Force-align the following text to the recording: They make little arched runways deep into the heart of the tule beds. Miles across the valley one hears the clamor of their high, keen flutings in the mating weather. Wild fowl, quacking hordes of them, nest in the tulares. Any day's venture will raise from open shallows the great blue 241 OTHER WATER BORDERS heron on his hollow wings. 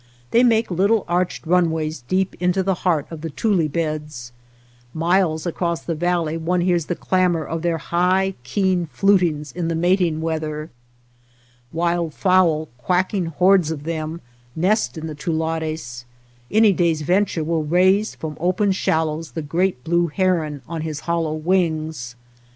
They 0.31 0.43
make 0.43 0.71
little 0.71 1.05
arched 1.07 1.45
runways 1.45 2.01
deep 2.01 2.33
into 2.41 2.63
the 2.63 2.73
heart 2.73 3.05
of 3.11 3.21
the 3.21 3.29
tule 3.29 3.67
beds. 3.69 4.31
Miles 4.95 5.45
across 5.45 5.83
the 5.83 5.93
valley 5.93 6.37
one 6.37 6.61
hears 6.61 6.85
the 6.87 6.95
clamor 6.95 7.45
of 7.45 7.61
their 7.61 7.77
high, 7.77 8.33
keen 8.43 8.87
flutings 8.87 9.51
in 9.51 9.67
the 9.67 9.75
mating 9.75 10.19
weather. 10.19 10.71
Wild 11.71 12.15
fowl, 12.15 12.67
quacking 12.79 13.27
hordes 13.27 13.69
of 13.69 13.83
them, 13.83 14.21
nest 14.55 14.97
in 14.97 15.05
the 15.05 15.13
tulares. 15.13 16.05
Any 16.49 16.73
day's 16.73 17.03
venture 17.03 17.43
will 17.43 17.63
raise 17.63 18.15
from 18.15 18.35
open 18.39 18.71
shallows 18.71 19.33
the 19.33 19.43
great 19.43 19.83
blue 19.83 20.09
241 20.09 20.13
OTHER 20.13 20.13
WATER 20.15 20.63
BORDERS 20.65 20.65
heron 20.65 20.75
on 20.75 20.81
his 20.81 20.99
hollow 21.01 21.35
wings. 21.35 22.15